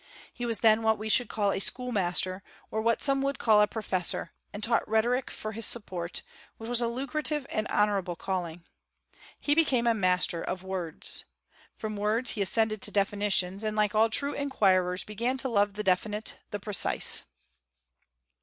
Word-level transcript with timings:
He 0.33 0.47
was 0.47 0.61
then 0.61 0.81
what 0.81 0.97
we 0.97 1.09
should 1.09 1.29
call 1.29 1.51
a 1.51 1.59
schoolmaster, 1.59 2.41
or 2.71 2.81
what 2.81 3.03
some 3.03 3.21
would 3.21 3.37
call 3.37 3.61
a 3.61 3.67
professor, 3.67 4.33
and 4.51 4.63
taught 4.63 4.87
rhetoric 4.89 5.29
for 5.29 5.51
his 5.51 5.67
support, 5.67 6.23
which 6.57 6.67
was 6.67 6.81
a 6.81 6.87
lucrative 6.87 7.45
and 7.51 7.67
honorable 7.67 8.15
calling. 8.15 8.65
He 9.39 9.53
became 9.53 9.85
a 9.85 9.93
master 9.93 10.41
of 10.41 10.63
words. 10.63 11.25
From 11.75 11.95
words 11.95 12.31
he 12.31 12.41
ascended 12.41 12.81
to 12.81 12.89
definitions, 12.91 13.63
and 13.63 13.75
like 13.77 13.93
all 13.93 14.09
true 14.09 14.33
inquirers 14.33 15.03
began 15.03 15.37
to 15.37 15.49
love 15.49 15.75
the 15.75 15.83
definite, 15.83 16.39
the 16.49 16.59
precise. 16.59 17.21